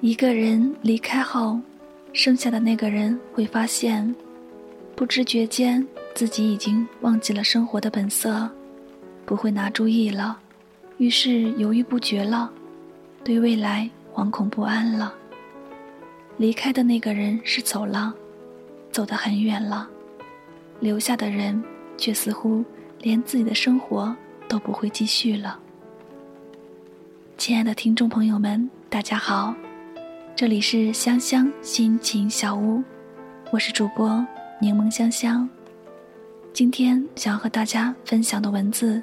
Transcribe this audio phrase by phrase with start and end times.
[0.00, 1.58] 一个人离开后，
[2.12, 4.14] 剩下的那个人会发现，
[4.94, 8.48] 不知觉间自己已经忘记了生活的本色，
[9.24, 10.38] 不会拿主意了，
[10.98, 12.52] 于是犹豫不决了，
[13.24, 15.12] 对未来惶恐不安了。
[16.36, 18.14] 离开的那个人是走了，
[18.92, 19.88] 走得很远了，
[20.78, 21.60] 留下的人
[21.96, 22.64] 却似乎
[23.00, 24.14] 连自己的生活
[24.48, 25.58] 都不会继续了。
[27.36, 29.54] 亲爱的听众朋友们，大家好，
[30.36, 32.82] 这里是香香心情小屋，
[33.50, 34.24] 我是主播
[34.60, 35.48] 柠檬香香。
[36.52, 39.02] 今天想要和大家分享的文字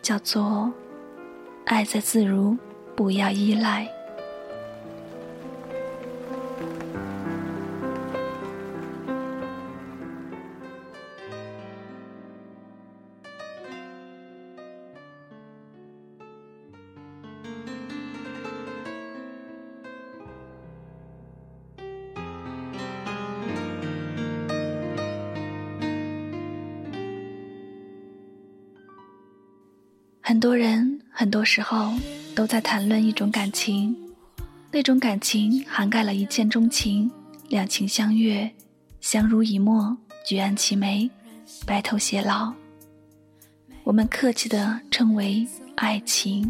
[0.00, 0.72] 叫做
[1.66, 2.56] “爱在自如，
[2.96, 3.86] 不要依赖”。
[30.30, 31.92] 很多人很多时候
[32.36, 33.96] 都在谈论一种感情，
[34.70, 37.10] 那种感情涵盖了一见钟情、
[37.48, 38.48] 两情相悦、
[39.00, 41.10] 相濡以沫、举案齐眉、
[41.66, 42.52] 白头偕老。
[43.82, 46.48] 我们客气的称为爱情。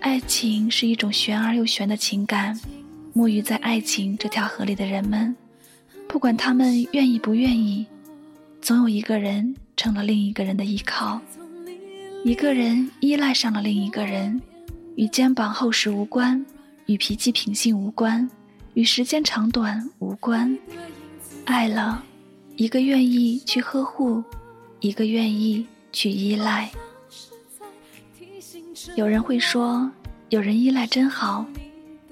[0.00, 2.58] 爱情是一种玄而又玄的情感，
[3.14, 5.36] 沐浴在爱情这条河里的人们，
[6.08, 7.86] 不管他们愿意不愿意，
[8.62, 11.20] 总有一个人成了另一个人的依靠。
[12.24, 14.40] 一个人依赖上了另一个人，
[14.96, 16.44] 与肩膀厚实无关，
[16.86, 18.28] 与脾气品性无关，
[18.74, 20.56] 与时间长短无关。
[21.44, 22.02] 爱了，
[22.56, 24.22] 一个愿意去呵护，
[24.80, 26.70] 一个愿意去依赖。
[28.96, 29.90] 有人会说，
[30.28, 31.46] 有人依赖真好。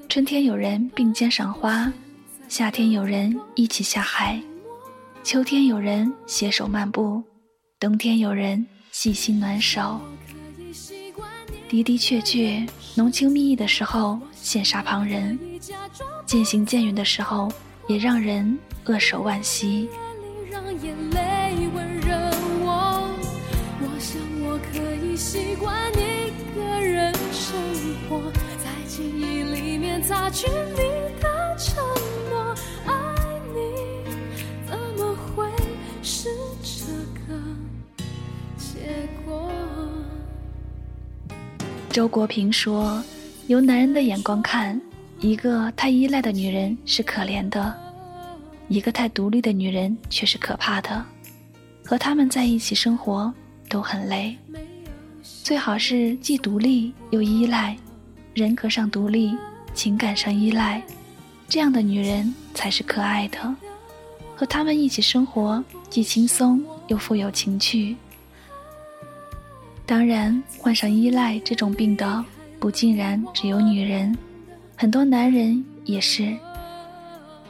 [0.08, 1.92] 春天有人并肩赏花，
[2.48, 4.40] 夏天有人一起下海，
[5.22, 7.22] 秋天有人携手漫步，
[7.80, 8.64] 冬天有人。
[8.98, 10.00] 细心暖手，
[11.68, 15.38] 的的确确，浓情蜜意的时候羡煞旁人，
[16.24, 17.52] 渐行渐远的时候
[17.88, 19.86] 也让人扼手惋惜。
[23.78, 27.54] 我想我可以习惯一个人生
[28.08, 30.78] 活，在记忆里面擦去你
[31.20, 31.84] 的承
[32.30, 32.45] 诺，
[41.96, 43.02] 周国平说
[43.48, 44.78] ：“由男人的眼光看，
[45.18, 47.74] 一个太依赖的女人是可怜的，
[48.68, 51.02] 一个太独立的女人却是可怕的。
[51.82, 53.32] 和他们在一起生活
[53.66, 54.36] 都很累，
[55.42, 57.74] 最好是既独立又依赖，
[58.34, 59.34] 人格上独立，
[59.72, 60.82] 情感上依赖，
[61.48, 63.56] 这样的女人才是可爱的。
[64.36, 67.96] 和他们一起生活，既轻松又富有情趣。”
[69.86, 72.24] 当然，患上依赖这种病的，
[72.58, 74.16] 不竟然只有女人，
[74.76, 76.36] 很多男人也是。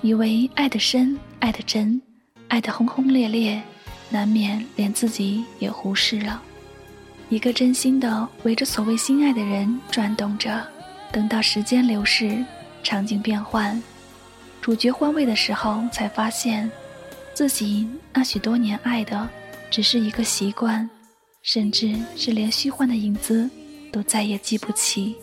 [0.03, 2.01] 以为爱得深，爱得真，
[2.49, 3.61] 爱得轰轰烈烈，
[4.11, 6.43] 难免连自己也忽视了。
[7.31, 10.63] 一个真心的围着所谓心爱的人转动着，
[11.11, 12.45] 等到时间流逝，
[12.83, 13.83] 场景变换，
[14.61, 16.71] 主角换位的时候，才发现，
[17.33, 19.27] 自己那许多年爱的，
[19.71, 20.89] 只是一个习惯。
[21.47, 23.49] 甚至是连虚幻的影子
[23.93, 25.15] 都再也记不起。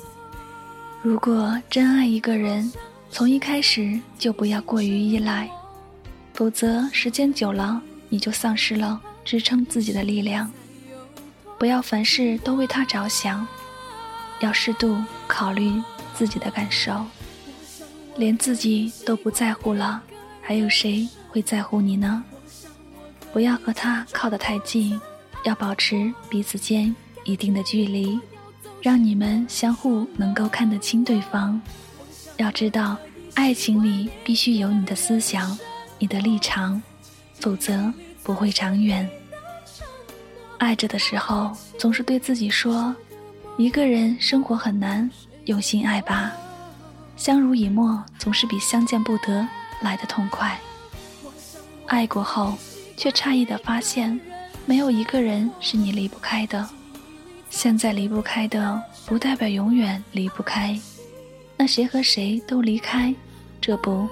[1.01, 2.71] 如果真爱一个人，
[3.11, 5.49] 从一开始就不要过于依赖，
[6.33, 10.49] 否则时间久了你就丧失了支撑自己的力量。
[11.59, 13.45] 不要凡事都为他着想，
[14.39, 14.97] 要适度
[15.27, 15.73] 考虑
[16.15, 17.05] 自己的感受。
[18.15, 20.01] 连自己都不在乎了，
[20.41, 22.23] 还有谁会在乎你呢？
[23.33, 24.97] 不要和他靠得太近。
[25.43, 26.93] 要保持彼此间
[27.23, 28.19] 一定的距离，
[28.81, 31.61] 让你们相互能够看得清对方。
[32.37, 32.97] 要知道，
[33.35, 35.57] 爱情里必须有你的思想、
[35.99, 36.81] 你的立场，
[37.39, 37.93] 否则
[38.23, 39.07] 不会长远。
[40.57, 42.95] 爱着的时候，总是对自己说
[43.57, 45.09] ：“一个人生活很难，
[45.45, 46.31] 用心爱吧。”
[47.17, 49.47] 相濡以沫总是比相见不得
[49.81, 50.59] 来的痛快。
[51.85, 52.57] 爱过后，
[52.97, 54.19] 却诧异的发现。
[54.65, 56.67] 没有一个人是你离不开的，
[57.49, 60.79] 现在离不开的，不代表永远离不开。
[61.57, 63.13] 那谁和谁都离开，
[63.59, 64.07] 这不，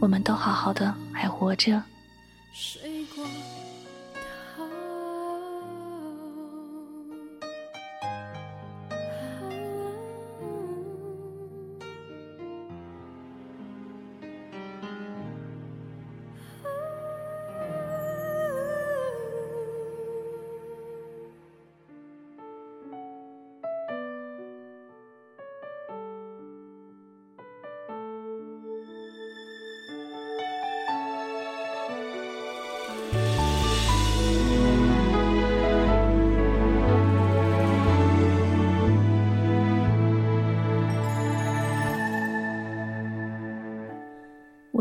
[0.00, 1.82] 我们都好好的还活着。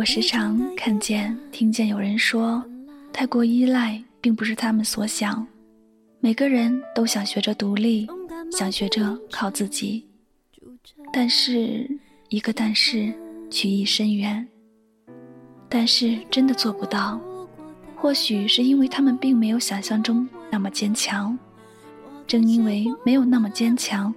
[0.06, 2.64] 时常看见、听见有人说，
[3.12, 5.46] 太过依赖并不是他们所想。
[6.20, 8.08] 每个人都想学着独立，
[8.52, 10.06] 想学着靠自己，
[11.12, 11.90] 但是
[12.30, 13.12] 一个但是，
[13.50, 14.48] 曲意深远。
[15.68, 17.20] 但是真的做不到，
[17.96, 21.38] 或许是因为他们并没有想象中那么坚强。
[22.28, 24.14] 正因为没有那么坚强，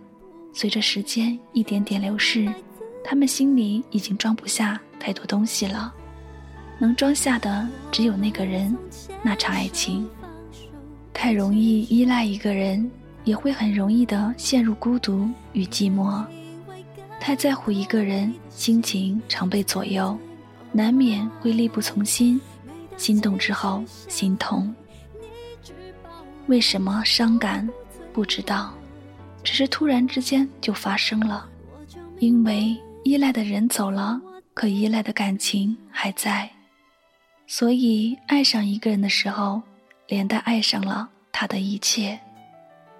[0.52, 2.46] 随着时间一点点流逝，
[3.02, 5.92] 他们心里已经装不下太多东西了，
[6.78, 8.76] 能装下的只有那个人，
[9.22, 10.08] 那场爱情。
[11.12, 12.90] 太容易依赖一个人，
[13.24, 16.24] 也会很容易的陷入孤独与寂寞。
[17.20, 20.16] 太在乎一个人，心情常被左右，
[20.70, 22.40] 难免会力不从心。
[22.96, 24.74] 心动之后，心痛。
[26.46, 27.68] 为什么伤感？
[28.12, 28.72] 不知道，
[29.42, 31.46] 只是突然之间就发生了。
[32.20, 34.20] 因为依赖的人走了，
[34.58, 36.50] 可依赖的感情还在，
[37.46, 39.62] 所以爱上一个人的时候。
[40.08, 42.18] 连带爱上了他的一切，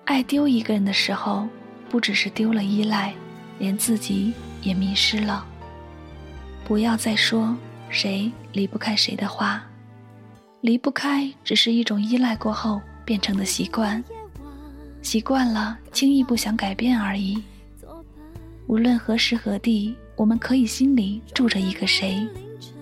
[0.05, 1.49] 爱丢一个人的时候，
[1.89, 3.15] 不只是丢了依赖，
[3.59, 5.43] 连自己也迷失了。
[6.67, 7.57] 不要再说
[7.89, 9.65] 谁离不开谁的话，
[10.61, 14.05] 离不开只是一种依赖过后变成的习惯，
[15.01, 17.43] 习惯了轻易不想改变而已。
[18.67, 22.27] 无论何时何地，我们可以心里住着一个谁，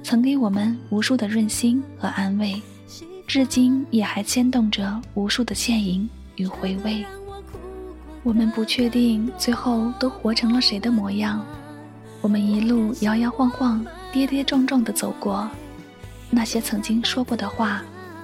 [0.02, 2.58] 曾给我们无数的润心和安慰。
[3.26, 7.04] 至今也还牵动着无数的倩影与回味。
[8.22, 11.44] 我们不确定最后都活成了谁的模样。
[12.22, 15.46] 我们一路摇摇晃晃、跌跌撞撞地走过，
[16.30, 17.82] 那些曾经说过的话，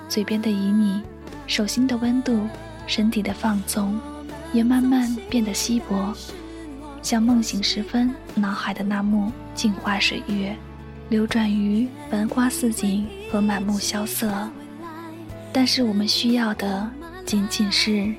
[0.08, 1.02] 嘴边的旖旎，
[1.46, 2.48] 手心的温度，
[2.86, 4.00] 身体的放纵，
[4.54, 6.14] 也慢慢变得稀薄，
[7.02, 10.56] 像梦醒时分脑海的那幕镜花水月，
[11.08, 14.48] 流转于繁花似锦和满目萧瑟。
[15.52, 16.88] 但是我们需要的
[17.26, 18.14] 仅仅是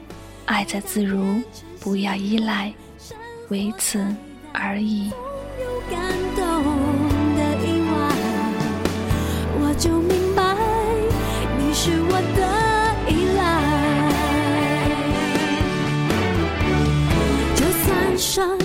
[0.45, 1.41] 爱在自如，
[1.79, 2.71] 不要依赖，
[3.49, 4.05] 唯此
[4.51, 5.09] 而已。
[9.55, 10.55] 我就明白
[11.57, 12.41] 你是我的
[13.09, 13.41] 依赖，
[17.55, 18.55] 就算说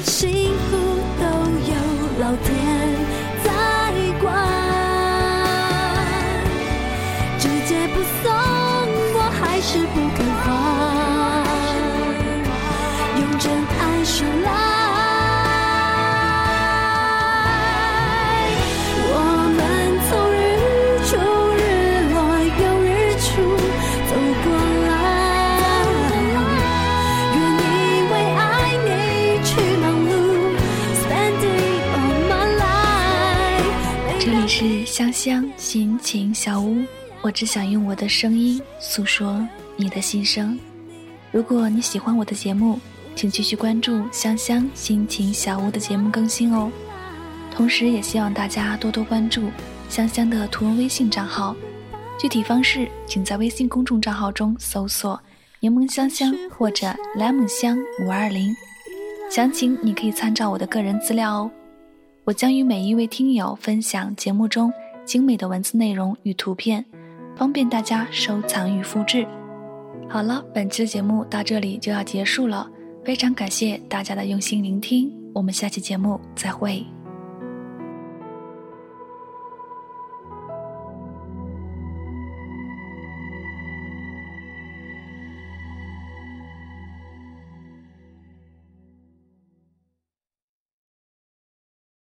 [36.09, 36.83] 情小屋。
[37.21, 39.47] 我只想用我的声音诉说
[39.77, 40.59] 你的心声。
[41.31, 42.81] 如果你喜欢我的节目，
[43.15, 46.73] 请继续关注香香心情小屋的节目更新哦。
[47.55, 49.51] 同时，也希望大家多多关注
[49.91, 51.55] 香香的图文微信账号。
[52.19, 55.21] 具体方式，请在微信公众账号中搜索
[55.61, 56.87] “柠檬香香”或者
[57.17, 58.57] “莱姆香五二零”，
[59.31, 61.51] 详情你可以参照我的个人资料哦。
[62.25, 64.73] 我将与每一位听友分享节目中
[65.09, 66.85] 精美的文字内容与图片。
[67.35, 69.27] 方便大家收藏与复制。
[70.07, 72.69] 好了，本期的节目到这里就要结束了，
[73.03, 76.85] 非常感谢大家的用心聆听，我们下期节目再会。